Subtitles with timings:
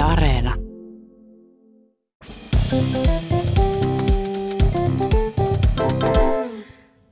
[0.00, 0.54] Yle Areena.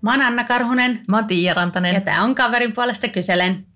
[0.02, 1.94] Mä oon Anna Karhunen Mä oon Tiia Rantanen.
[1.94, 3.66] ja tää on kaverin puolesta kyselen.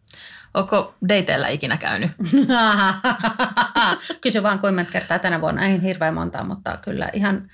[0.55, 2.11] Onko dateilla ikinä käynyt?
[4.21, 5.67] Kysy vaan kuinka monta kertaa tänä vuonna.
[5.67, 7.51] Ei hirveän montaa, mutta kyllä ihan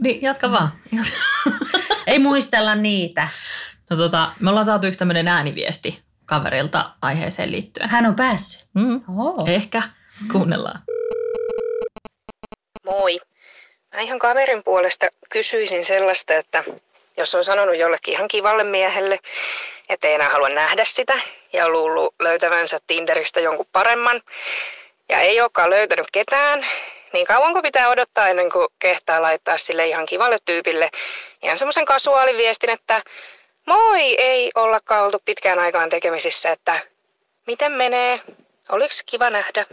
[0.00, 0.68] Niin, jatka vaan.
[2.06, 3.28] ei muistella niitä.
[3.90, 7.88] No tota, me ollaan saatu yksi tämmöinen ääniviesti kaverilta aiheeseen liittyen.
[7.88, 8.66] Hän on päässyt.
[8.74, 9.00] Mm.
[9.08, 9.46] Oho.
[9.46, 9.82] Ehkä.
[10.32, 10.82] Kuunnellaan.
[12.84, 13.18] Moi.
[13.94, 16.64] Mä ihan kaverin puolesta kysyisin sellaista, että
[17.16, 19.18] jos on sanonut jollekin ihan kivalle miehelle,
[19.88, 21.20] ettei enää halua nähdä sitä
[21.52, 24.22] ja luullut löytävänsä Tinderistä jonkun paremman
[25.08, 26.66] ja ei olekaan löytänyt ketään,
[27.12, 30.90] niin kauanko pitää odottaa ennen kuin kehtaa laittaa sille ihan kivalle tyypille
[31.42, 33.02] ihan semmoisen kasuaaliviestin, että
[33.66, 36.80] moi, ei ollakaan oltu pitkään aikaan tekemisissä, että
[37.46, 38.20] miten menee,
[38.68, 39.66] oliko kiva nähdä?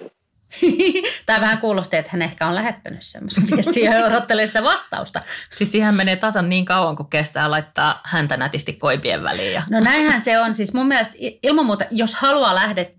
[1.25, 5.21] tai vähän kuulosti, että hän ehkä on lähettänyt semmoisen viestin ja odottelee sitä vastausta.
[5.55, 9.53] Siis siihen menee tasan niin kauan, kun kestää laittaa häntä nätisti koipien väliin.
[9.53, 9.63] Ja...
[9.69, 10.53] No näinhän se on.
[10.53, 12.95] Siis mun mielestä ilman muuta, jos haluaa, lähdet,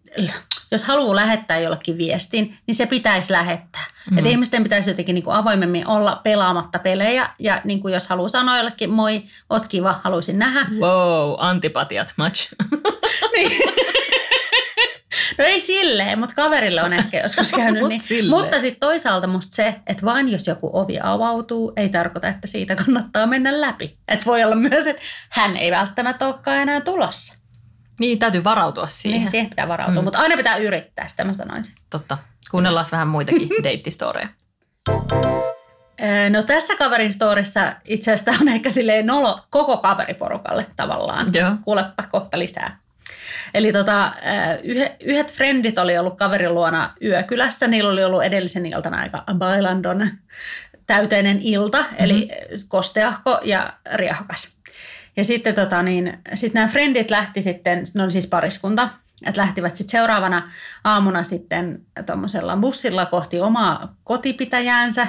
[0.70, 3.84] jos haluaa lähettää jollekin viestin, niin se pitäisi lähettää.
[4.10, 4.18] Mm.
[4.18, 7.30] Että ihmisten pitäisi jotenkin niin kuin avoimemmin olla pelaamatta pelejä.
[7.38, 10.66] Ja niin kuin jos haluaa sanoa jollekin, moi, oot kiva, haluaisin nähdä.
[10.80, 12.54] Wow, antipatiat much.
[15.38, 18.00] No ei silleen, mutta kaverille on ehkä joskus käynyt Mut niin.
[18.00, 18.42] silleen.
[18.42, 22.76] Mutta sitten toisaalta musta se, että vain jos joku ovi avautuu, ei tarkoita, että siitä
[22.76, 23.98] kannattaa mennä läpi.
[24.08, 27.34] Että voi olla myös, että hän ei välttämättä olekaan enää tulossa.
[28.00, 29.30] niin, täytyy varautua Siihen, siihen.
[29.30, 30.04] siihen pitää varautua, mm.
[30.04, 31.74] mutta aina pitää yrittää, sitä mä sanoisin.
[31.90, 32.18] Totta.
[32.50, 34.28] Kuunnellaan vähän muitakin deittistoreja.
[36.30, 41.34] No tässä kaverin storissa itse asiassa on ehkä silleen nolo koko kaveriporukalle tavallaan.
[41.34, 41.50] Joo.
[41.64, 42.78] Kuulepa kohta lisää.
[43.54, 44.12] Eli tota,
[45.04, 47.66] yhdet frendit oli ollut kaverin luona yökylässä.
[47.66, 50.10] Niillä oli ollut edellisen iltana aika bailandon
[50.86, 51.96] täyteinen ilta, mm-hmm.
[51.98, 52.28] eli
[52.68, 54.58] kosteahko ja riahokas.
[55.16, 58.88] Ja sitten tota, niin, sit nämä frendit lähti sitten, ne oli siis pariskunta,
[59.26, 60.50] että lähtivät sitten seuraavana
[60.84, 65.06] aamuna sitten tuommoisella bussilla kohti omaa kotipitäjäänsä.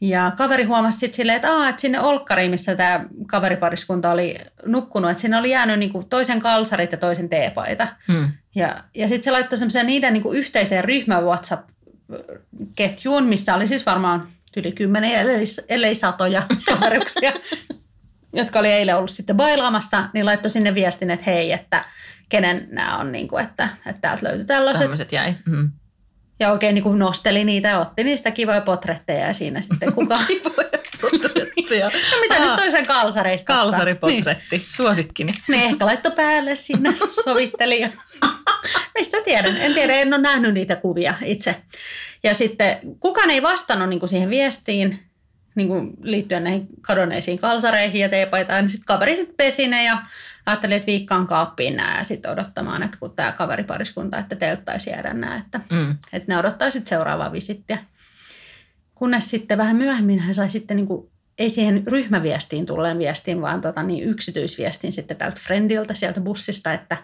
[0.00, 5.20] Ja kaveri huomasi sitten silleen, että, että sinne olkkariin, missä tämä kaveripariskunta oli nukkunut, että
[5.20, 7.88] sinne oli jäänyt niinku toisen kalsarit ja toisen teepaita.
[8.12, 8.28] Hmm.
[8.54, 14.28] Ja, ja sitten se laittoi semmoisen niiden niinku yhteiseen ryhmän WhatsApp-ketjuun, missä oli siis varmaan
[14.56, 17.32] yli kymmenen, ellei, ellei satoja kaveruksia,
[18.32, 21.84] jotka oli eilen ollut sitten bailaamassa, niin laittoi sinne viestin, että hei, että
[22.28, 24.82] kenen nämä on, niinku, että, että täältä löytyi tällaiset.
[24.82, 25.34] Tämmöiset jäi.
[25.50, 25.70] Hmm.
[26.40, 30.16] Ja oikein niin kuin nosteli niitä ja otti niistä kivoja potretteja ja siinä sitten kuka...
[31.00, 31.90] Potretteja.
[32.12, 33.52] no mitä nyt toisen kalsareista?
[33.52, 35.32] Kalsaripotretti, suosikkini.
[35.48, 35.60] Niin.
[35.60, 36.92] Ne ehkä laittoi päälle sinne,
[37.24, 37.80] sovitteli.
[37.80, 37.88] Ja...
[38.98, 39.56] Mistä tiedän?
[39.56, 41.56] En tiedä, en ole nähnyt niitä kuvia itse.
[42.22, 45.06] Ja sitten kukaan ei vastannut niin kuin siihen viestiin
[45.54, 48.64] niin kuin liittyen näihin kadonneisiin kalsareihin ja teepaitaan.
[48.64, 49.98] Niin sitten kaveri sitten pesi ne ja
[50.46, 54.90] ajatteli, että viikkaan kaappiin nämä ja sitten odottamaan, että kun tämä kaveripariskunta, että teiltä taisi
[54.90, 55.96] jäädä nämä, että, Mm.
[56.12, 57.78] että ne odottaa sitten seuraavaa visittiä.
[58.94, 63.60] Kunnes sitten vähän myöhemmin hän sai sitten niin kuin, ei siihen ryhmäviestiin tulleen viestiin, vaan
[63.60, 66.96] tota, niin yksityisviestin sitten tältä friendiltä sieltä bussista, että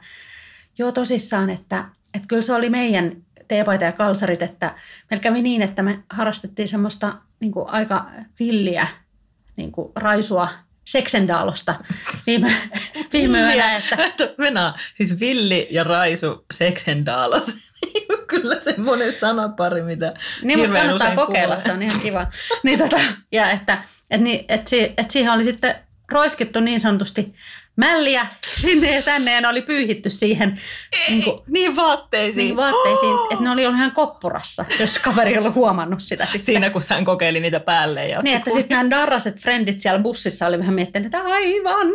[0.79, 3.17] joo tosissaan, että, että kyllä se oli meidän
[3.49, 4.75] teepaita ja kalsarit, että
[5.11, 8.07] meillä kävi niin, että me harrastettiin semmoista niin kuin aika
[8.41, 8.87] villiä
[9.57, 10.49] niin kuin raisua
[10.84, 11.75] seksendaalosta
[12.26, 12.54] viime,
[13.12, 17.47] viime yönä, että Venä, siis Villi ja Raisu Seksendaalos.
[18.26, 21.60] Kyllä semmoinen sanapari, mitä Niin, mutta kannattaa kokeilla, kuulee.
[21.60, 22.26] se on ihan kiva.
[22.62, 23.00] niin, tota,
[23.32, 25.75] ja että et, niin, et, si, et siihen oli sitten
[26.12, 27.34] roiskittu niin sanotusti
[27.77, 30.60] mälliä sinne ja tänne ja ne oli pyyhitty siihen
[31.09, 32.44] niin, kuin, Niin vaatteisiin.
[32.44, 36.43] niin vaatteisiin, että ne oli ollut ihan koppurassa, jos kaveri ei ollut huomannut sitä sitten.
[36.43, 38.09] Siinä kun hän kokeili niitä päälle.
[38.09, 41.88] Ja Niin, että sitten nämä darraset frendit siellä bussissa oli vähän miettinyt, että aivan,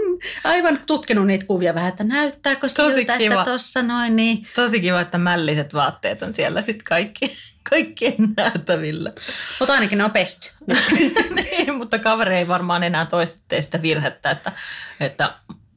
[0.44, 3.34] aivan tutkinut niitä kuvia vähän, että näyttääkö Tosi siltä, kiva.
[3.34, 7.38] että tossa noin, niin Tosi kiva, että mälliset vaatteet on siellä sitten kaikki,
[7.70, 9.14] kaikkien nähtävillä.
[9.60, 10.50] mutta ainakin ne on pesty.
[11.36, 14.52] niin, mutta kaveri ei varmaan enää toista sitä virhettä, että,
[15.00, 15.34] että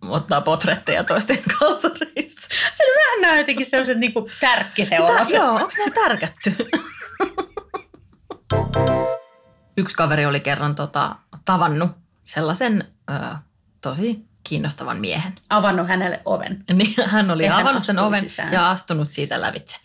[0.08, 2.48] ottaa potretteja toisten kalsareissa.
[2.72, 4.30] Se vähän näin jotenkin sellaiset niin kuin
[5.00, 5.34] oloset.
[5.34, 6.56] joo, onko nämä tärkätty?
[9.76, 11.90] Yksi kaveri oli kerran tota, tavannut
[12.24, 13.12] sellaisen ö,
[13.80, 15.32] tosi kiinnostavan miehen.
[15.50, 16.64] Avannut hänelle oven.
[16.72, 18.52] Niin hän oli Ja hän avannut sen astui oven sisään.
[18.52, 19.76] ja astunut siitä lävitse.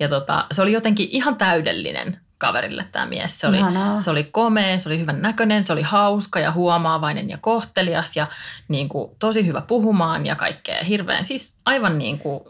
[0.00, 3.40] Ja tota, se oli jotenkin ihan täydellinen kaverille tämä mies.
[3.40, 4.00] Se oli, Ihanaa.
[4.00, 8.26] se oli komea, se oli hyvän näköinen, se oli hauska ja huomaavainen ja kohtelias ja
[8.68, 10.84] niin kuin, tosi hyvä puhumaan ja kaikkea.
[10.84, 12.40] Hirveän, siis aivan niin kuin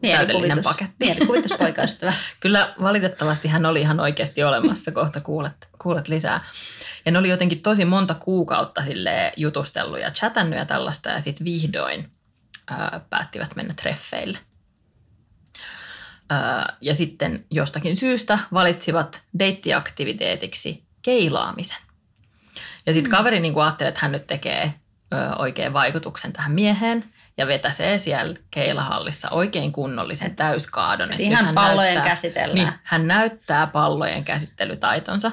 [0.00, 0.94] täydellinen paketti.
[1.00, 2.12] Mielikuvituspoikaystävä.
[2.40, 6.40] Kyllä valitettavasti hän oli ihan oikeasti olemassa, kohta kuulet, kuulet lisää.
[7.06, 11.44] Ja ne oli jotenkin tosi monta kuukautta sille jutustellut ja chatannut ja tällaista ja sitten
[11.44, 12.10] vihdoin
[12.70, 14.38] ää, päättivät mennä treffeille.
[16.80, 21.78] Ja sitten jostakin syystä valitsivat deittiaktiviteetiksi keilaamisen.
[22.86, 24.74] Ja sitten kaveri niin ajatteli, että hän nyt tekee
[25.14, 27.04] ö, oikein vaikutuksen tähän mieheen
[27.36, 31.10] ja vetäsee siellä keilahallissa oikein kunnollisen täyskaadon.
[31.10, 32.54] että ihan nyt hän pallojen käsitellään.
[32.54, 35.32] Niin, hän näyttää pallojen käsittelytaitonsa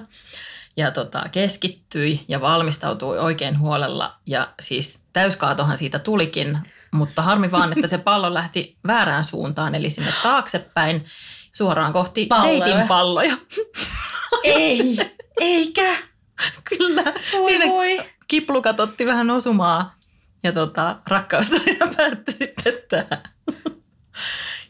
[0.80, 4.16] ja tota, keskittyi ja valmistautui oikein huolella.
[4.26, 6.60] Ja siis täyskaatohan siitä tulikin,
[6.92, 11.06] mutta harmi vaan, että se pallo lähti väärään suuntaan, eli sinne taaksepäin
[11.54, 12.66] suoraan kohti Palloja.
[12.66, 13.38] deitin palloja.
[14.44, 14.98] Ei,
[15.42, 15.96] eikä.
[16.64, 17.04] Kyllä.
[17.34, 18.00] Voi Siinä voi.
[18.28, 19.96] kiplukat otti vähän osumaa
[20.44, 23.24] ja tota, rakkaustarina päättyi sitten tähän.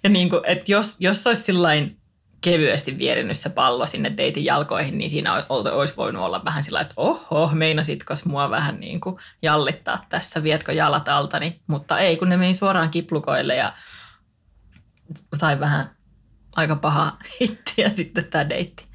[0.04, 1.99] Ja niin kuin, että jos, jos olisi sillain
[2.42, 6.82] kevyesti vierinyt se pallo sinne deitin jalkoihin, niin siinä ol- olisi voinut olla vähän sillä
[6.82, 12.30] että oho, meinasitko mua vähän niin kuin jallittaa tässä, vietkö jalat altani, mutta ei, kun
[12.30, 13.74] ne meni suoraan kiplukoille ja
[15.36, 15.96] sai vähän
[16.56, 18.90] aika paha hittiä sitten tämä deitti.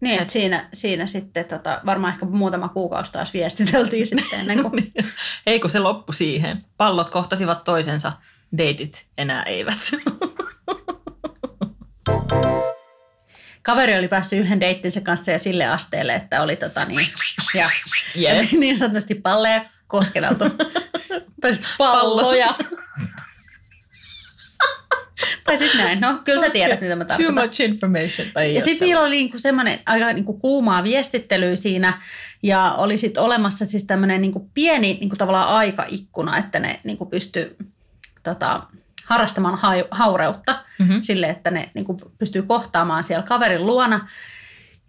[0.00, 4.92] Niin, että siinä, siinä sitten tota, varmaan ehkä muutama kuukausi taas viestiteltiin sitten ennen kuin...
[5.46, 6.62] Ei kun se loppui siihen.
[6.76, 8.12] Pallot kohtasivat toisensa,
[8.58, 9.78] deitit enää eivät.
[13.62, 17.06] Kaveri oli päässyt yhden deittinsä kanssa ja sille asteelle, että oli tota niin,
[17.54, 17.70] ja,
[18.20, 18.52] Yes.
[18.60, 20.44] niin sanotusti palleja kosketeltu.
[21.40, 22.54] tai siis palloja.
[25.44, 27.44] tai siis näin, no kyllä sä tiedät, mitä mä Too tarkoitan.
[27.44, 28.28] much information.
[28.34, 32.02] Tai Ja sitten niillä oli niinku semmoinen aika niinku kuumaa viestittelyä siinä
[32.42, 37.56] ja oli sitten olemassa siis tämmöinen niinku pieni niinku tavallaan aikaikkuna, että ne niinku pysty
[38.22, 38.62] tota,
[39.04, 40.88] harrastamaan ha- haureutta Mhm.
[40.88, 41.00] mm-hmm.
[41.02, 44.08] sille, että ne niinku pystyy kohtaamaan siellä kaverin luona.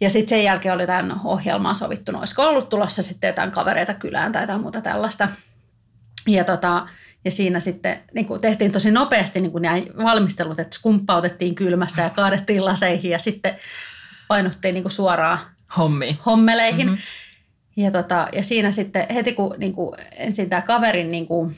[0.01, 3.93] Ja sitten sen jälkeen oli tämän ohjelmaa sovittu, no olisiko ollut tulossa sitten jotain kavereita
[3.93, 5.27] kylään tai jotain muuta tällaista.
[6.27, 6.87] Ja, tota,
[7.25, 12.01] ja siinä sitten niin kuin tehtiin tosi nopeasti niin kuin nämä valmistelut, että skumppautettiin kylmästä
[12.01, 13.55] ja kaadettiin laseihin ja sitten
[14.27, 15.39] painottiin niin kuin suoraan
[15.77, 16.19] Hommi.
[16.25, 16.87] hommeleihin.
[16.87, 17.83] Mm-hmm.
[17.83, 21.57] Ja, tota, ja siinä sitten heti kun niin kuin ensin tämä kaverin niin kuin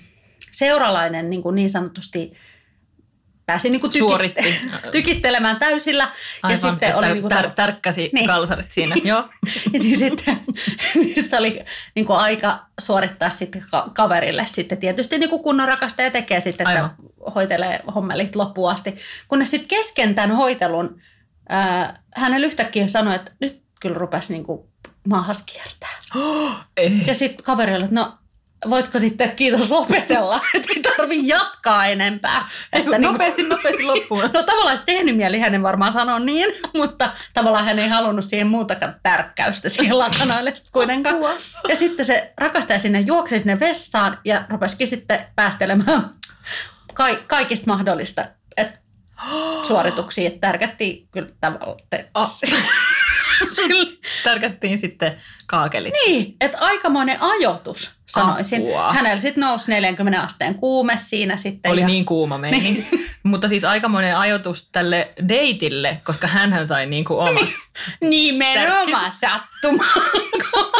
[0.57, 2.33] seuralainen niin, kuin niin sanotusti
[3.45, 4.59] pääsi niin kuin Suoritti.
[4.91, 6.03] tykittelemään täysillä.
[6.03, 8.27] Aivan, ja sitten että oli niin kuin tär- tärkkäsi Niin.
[8.27, 8.95] kalsarit siinä.
[9.03, 9.29] Joo.
[9.71, 10.39] niin sitten
[10.95, 11.63] niistä oli
[11.95, 16.67] niin kuin aika suorittaa sitten ka- kaverille sitten tietysti niin kuin kunnon rakastaja tekee sitten,
[16.67, 16.95] että Aivan.
[17.35, 18.95] hoitelee hommelit loppuun asti.
[19.27, 21.01] Kunnes sitten kesken tämän hoitelun
[21.49, 24.67] ää, hänellä yhtäkkiä sanoi, että nyt kyllä rupesi niin kuin
[25.07, 25.99] maahas kiertää.
[26.77, 27.01] Ei.
[27.07, 28.13] Ja sitten kaverille, että no
[28.69, 32.47] voitko sitten kiitos lopetella, että ei tarvi jatkaa enempää.
[32.73, 34.21] Että niin kuin- nopeasti, nopeasti loppuun.
[34.33, 38.47] No tavallaan se tehnyt mieli hänen varmaan sanoa niin, mutta tavallaan hän ei halunnut siihen
[38.47, 41.15] muutakaan tärkkäystä siihen lakanaille sitten kuitenkaan.
[41.67, 46.09] Ja sitten se rakastaja sinne juoksi sinne vessaan ja rupesikin sitten päästelemään
[46.93, 48.25] ka- kaikista mahdollista
[48.57, 48.67] et,
[49.67, 50.27] suorituksia.
[50.27, 51.77] Että tärkättiin kyllä tavallaan.
[52.15, 52.29] Oh.
[54.23, 55.17] Tärkättiin sitten
[55.47, 55.93] kaakelit.
[56.05, 58.61] niin, että aikamoinen ajoitus sanoisin.
[58.61, 58.93] Apua.
[58.93, 61.71] Hänellä sitten nousi 40 asteen kuume siinä sitten.
[61.71, 62.87] Oli ja, niin kuuma meininki.
[63.23, 67.49] Mutta siis aikamoinen ajoitus tälle deitille, koska hän sai niin kuin omat.
[68.01, 69.85] Nimenomaan sattuma.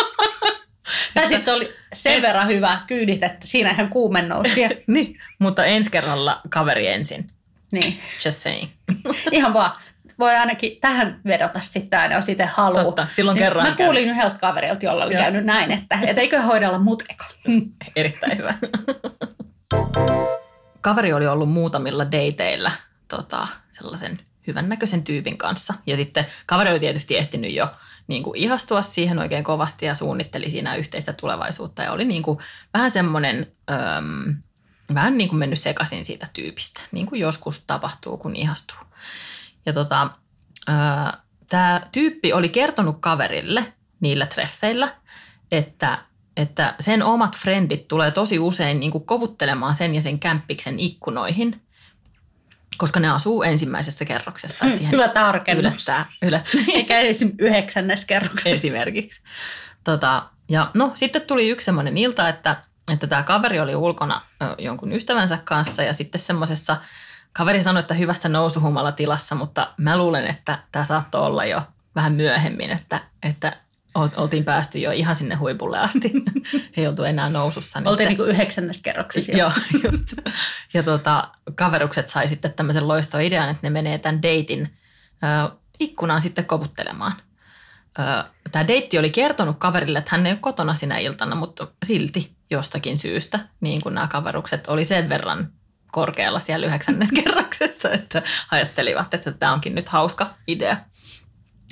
[1.14, 4.68] tai sitten oli sen verran hyvä kyydit, että siinä ihan kuumen nousi.
[4.88, 5.20] Niin.
[5.40, 7.30] Mutta ensi kerralla kaveri ensin.
[7.72, 8.70] niin, Just saying.
[9.32, 9.72] ihan vaan.
[10.20, 12.84] Voi ainakin tähän vedota sitten aina, jos itse haluaa.
[12.84, 15.24] Totta, silloin kerran Mä kuulin yhdeltä kaverilta, jolla oli Joo.
[15.24, 17.26] käynyt näin, että et eikö hoidella mut eka.
[17.48, 17.72] Hmm.
[17.96, 18.54] Erittäin hyvä.
[20.82, 22.72] Kaveri oli ollut muutamilla dateilla
[23.08, 25.74] tota, sellaisen hyvännäköisen tyypin kanssa.
[25.88, 27.68] Ja sitten kaveri oli tietysti ehtinyt jo
[28.08, 31.84] niin kuin ihastua siihen oikein kovasti ja suunnitteli siinä yhteistä tulevaisuutta.
[31.84, 32.40] Ja oli niin kuin
[32.74, 34.36] vähän semmoinen, öm,
[34.94, 36.82] vähän niin kuin mennyt sekaisin siitä tyypistä.
[36.92, 38.78] Niin kuin joskus tapahtuu, kun ihastuu.
[39.66, 40.10] Ja tota,
[41.50, 44.96] tämä tyyppi oli kertonut kaverille niillä treffeillä,
[45.52, 45.98] että,
[46.38, 51.62] että sen omat frendit tulee tosi usein niin kuin kovuttelemaan sen ja sen kämppiksen ikkunoihin,
[52.78, 54.66] koska ne asuu ensimmäisessä kerroksessa.
[54.66, 55.62] Että siihen Hyvä tarkennus.
[55.64, 57.32] yllättää, yllättää Eikä esim.
[57.40, 58.50] yhdeksännes kerroksessa.
[58.50, 59.22] esimerkiksi.
[59.84, 62.56] Tota, ja no sitten tuli yksi semmoinen ilta, että,
[62.94, 64.22] että tämä kaveri oli ulkona
[64.58, 66.78] jonkun ystävänsä kanssa ja sitten semmoisessa,
[67.38, 71.62] kaveri sanoi, että hyvässä nousuhumala tilassa, mutta mä luulen, että tämä saattoi olla jo
[71.96, 73.58] vähän myöhemmin, että, että
[73.96, 76.12] oltiin päästy jo ihan sinne huipulle asti.
[76.78, 77.80] Ei oltu enää nousussa.
[77.80, 79.32] Niin oltiin sitten, niin kuin yhdeksännessä kerroksessa.
[79.32, 79.52] Joo,
[79.92, 80.14] just.
[80.74, 84.78] Ja tota, kaverukset sai sitten tämmöisen loisto idean, että ne menee tämän deitin
[85.24, 87.14] äh, ikkunaan sitten koputtelemaan.
[88.00, 92.36] Äh, Tämä deitti oli kertonut kaverille, että hän ei ole kotona sinä iltana, mutta silti
[92.52, 95.52] jostakin syystä, niin kuin nämä kaverukset oli sen verran
[95.96, 98.22] korkealla siellä yhdeksännes kerroksessa, että
[98.52, 100.78] ajattelivat, että tämä onkin nyt hauska idea.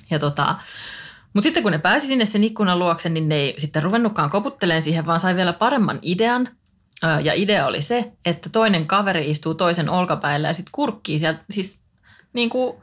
[0.10, 0.56] Ja tota,
[1.34, 4.82] mutta sitten kun ne pääsi sinne sen ikkunan luokse, niin ne ei sitten ruvennutkaan koputteleen
[4.82, 6.50] siihen, vaan sai vielä paremman idean.
[7.24, 11.80] Ja idea oli se, että toinen kaveri istuu toisen olkapäillä ja sitten kurkkii sieltä, siis
[12.34, 12.77] niin kuin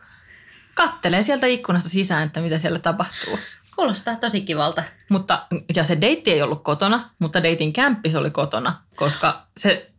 [0.75, 3.39] kattelee sieltä ikkunasta sisään, että mitä siellä tapahtuu.
[3.77, 4.83] Kuulostaa tosi kivalta.
[5.09, 9.91] Mutta, ja se deitti ei ollut kotona, mutta deitin kämppis oli kotona, koska se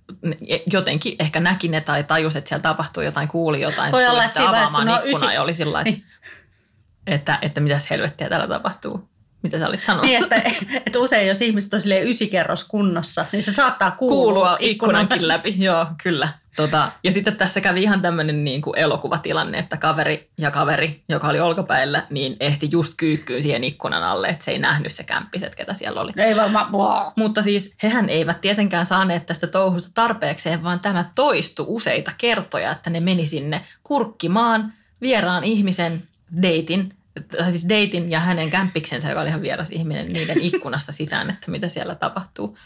[0.73, 3.91] jotenkin ehkä näki ne tai tajusi, että siellä tapahtuu jotain, kuuli jotain.
[3.91, 5.25] Voi olla, että siinä vaiheessa, kun ysi...
[5.25, 6.05] ja oli sillä että, niin.
[7.07, 9.09] että, että mitä helvettiä täällä tapahtuu.
[9.43, 10.05] Mitä sä olit sanonut?
[10.05, 10.35] Niin, että,
[10.85, 15.55] että usein jos ihmiset on ysikerros kunnossa, niin se saattaa kuulua, kuulua ikkunankin läpi.
[15.57, 16.29] Joo, kyllä.
[16.55, 21.27] Tota, ja sitten tässä kävi ihan tämmöinen niin kuin elokuvatilanne, että kaveri ja kaveri, joka
[21.27, 25.55] oli olkapäillä, niin ehti just kyykkyyn siihen ikkunan alle, että se ei nähnyt se kämppiset,
[25.55, 26.11] ketä siellä oli.
[26.17, 26.71] Ei varmaan,
[27.15, 32.89] Mutta siis hehän eivät tietenkään saaneet tästä touhusta tarpeekseen, vaan tämä toistui useita kertoja, että
[32.89, 36.03] ne meni sinne kurkkimaan vieraan ihmisen
[36.41, 36.93] deitin
[37.37, 41.51] tai siis deitin ja hänen kämppiksensä, joka oli ihan vieras ihminen, niiden ikkunasta sisään, että
[41.51, 42.57] mitä siellä tapahtuu.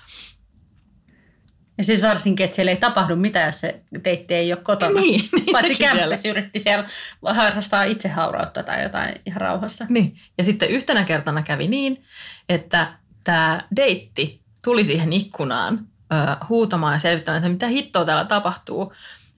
[1.77, 5.01] Ja siis varsinkin, että siellä ei tapahdu mitään, jos se deitti ei ole kotona.
[5.01, 6.85] Niin, niin Paitsi kämppis yritti siellä
[7.25, 9.85] harrastaa itsehaurautta tai jotain ihan rauhassa.
[9.89, 10.15] Niin.
[10.37, 12.03] Ja sitten yhtenä kertana kävi niin,
[12.49, 15.79] että tämä deitti tuli siihen ikkunaan
[16.13, 16.15] ö,
[16.49, 18.93] huutamaan ja selvittämään, että mitä hittoa täällä tapahtuu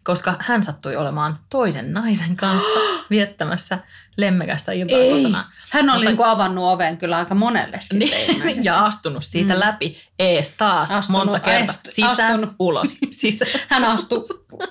[0.08, 3.80] koska hän sattui olemaan toisen naisen kanssa viettämässä
[4.18, 5.12] lemmekästä iltaa Ei.
[5.14, 5.52] kotona.
[5.70, 9.60] Hän oli Mutta, niin avannut oven kyllä aika monelle niin, Ja astunut siitä mm.
[9.60, 11.76] läpi ees taas astunut, monta kertaa.
[11.88, 12.56] Sisään, astunut.
[12.60, 13.52] ulos, sisään.
[13.68, 14.24] Hän astui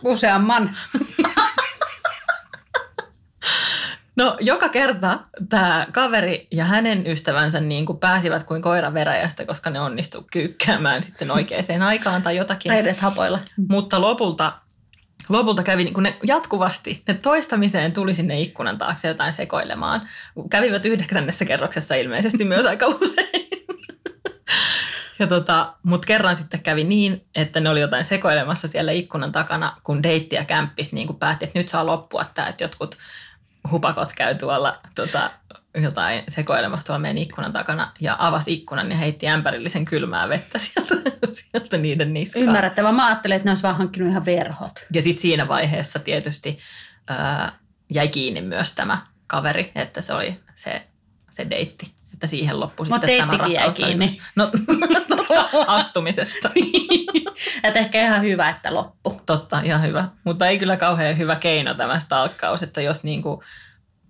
[0.05, 0.71] useamman.
[4.17, 9.71] No joka kerta tämä kaveri ja hänen ystävänsä niin kuin pääsivät kuin koira veräjästä, koska
[9.71, 12.71] ne onnistu kyykkäämään sitten oikeaan aikaan tai jotakin.
[12.71, 13.39] Reidet hapoilla.
[13.69, 14.53] Mutta lopulta
[15.29, 20.09] lopulta kävi niin kun ne jatkuvasti, ne toistamiseen tuli sinne ikkunan taakse jotain sekoilemaan.
[20.51, 23.47] Kävivät yhdeksännessä kerroksessa ilmeisesti myös aika usein.
[25.29, 30.03] Tota, Mutta kerran sitten kävi niin, että ne oli jotain sekoilemassa siellä ikkunan takana, kun
[30.03, 32.99] deitti ja kämppis niin päätti, että nyt saa loppua tämä, että jotkut
[33.71, 35.31] hupakot käy tuolla tota,
[35.83, 40.95] jotain sekoilemassa tuolla meidän ikkunan takana ja avasi ikkunan ja heitti ämpärillisen kylmää vettä sieltä,
[41.31, 42.45] sieltä niiden niskaan.
[42.45, 42.93] Ymmärrettävä.
[42.93, 44.87] Mä ajattelin, että ne olisi vaan hankkinut ihan verhot.
[44.93, 46.59] Ja sitten siinä vaiheessa tietysti
[47.09, 47.53] ää,
[47.95, 50.87] jäi kiinni myös tämä kaveri, että se oli se,
[51.31, 51.97] se deitti.
[52.13, 54.21] Että siihen loppui Mut sitten tämä jäi kiinni.
[54.37, 54.51] No,
[55.67, 56.51] astumisesta.
[57.65, 59.21] että ehkä ihan hyvä, että loppu.
[59.27, 60.09] Totta, ihan hyvä.
[60.25, 63.43] Mutta ei kyllä kauhean hyvä keino tämä stalkkaus, että jos niinku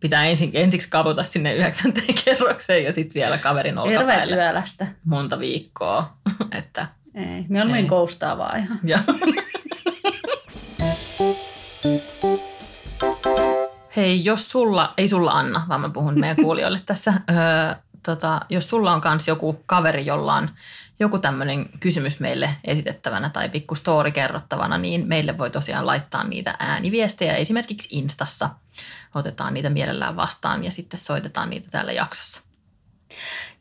[0.01, 4.37] pitää ensin, ensiksi kavuta sinne yhdeksänteen kerrokseen ja sitten vielä kaverin olkapäille.
[4.37, 4.87] työlästä.
[5.05, 6.17] Monta viikkoa.
[6.59, 8.79] että, ei, mieluummin koustaavaa ihan.
[8.85, 8.99] Ja.
[13.97, 17.13] Hei, jos sulla, ei sulla Anna, vaan mä puhun meidän kuulijoille tässä.
[17.31, 20.51] Öö, tota, jos sulla on myös joku kaveri, jolla on
[21.01, 26.55] joku tämmöinen kysymys meille esitettävänä tai pikku story kerrottavana, niin meille voi tosiaan laittaa niitä
[26.59, 28.51] ääniviestejä esimerkiksi Instassa.
[29.15, 32.41] Otetaan niitä mielellään vastaan ja sitten soitetaan niitä täällä jaksossa.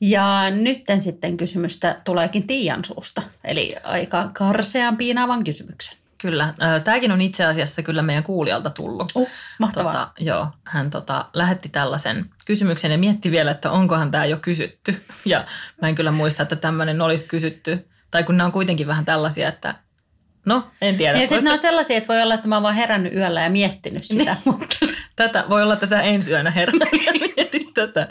[0.01, 5.97] Ja nytten sitten kysymystä tuleekin Tiian suusta, eli aika karsean piinaavan kysymyksen.
[6.17, 6.53] Kyllä.
[6.83, 9.11] Tämäkin on itse asiassa kyllä meidän kuulijalta tullut.
[9.15, 9.93] Uh, mahtavaa.
[9.93, 15.05] Tota, joo, hän tota, lähetti tällaisen kysymyksen ja mietti vielä, että onkohan tämä jo kysytty.
[15.25, 15.45] Ja
[15.81, 17.87] mä en kyllä muista, että tämmöinen olisi kysytty.
[18.11, 19.75] Tai kun nämä on kuitenkin vähän tällaisia, että
[20.45, 21.19] no, en tiedä.
[21.19, 23.49] Ja sitten nämä on sellaisia, että voi olla, että mä oon vaan herännyt yöllä ja
[23.49, 24.33] miettinyt sitä.
[24.33, 24.37] Niin.
[24.59, 24.77] Mutta.
[25.15, 26.67] Tätä voi olla, että sä ensi yönä ja
[27.35, 28.07] mietit tätä.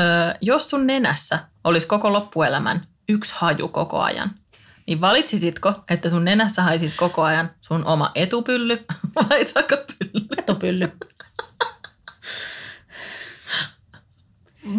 [0.00, 4.30] Ö, jos sun nenässä olisi koko loppuelämän yksi haju koko ajan–
[4.88, 10.26] niin valitsisitko, että sun nenässä haisisi koko ajan sun oma etupylly vai takapylly?
[10.38, 10.92] Etupylly.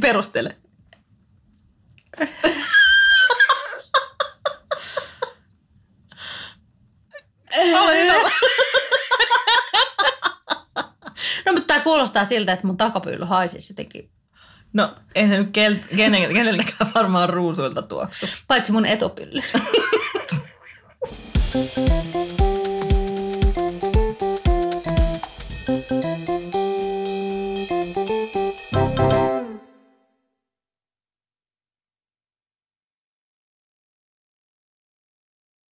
[0.01, 0.57] Perustele.
[7.71, 8.29] no mutta
[11.79, 14.09] tämä kuulostaa siltä, että mun takapylly haisisi jotenkin
[14.73, 18.25] No ei se nyt kel, kenellekään varmaan ruusuilta tuoksu.
[18.47, 19.41] Paitsi mun etupylly.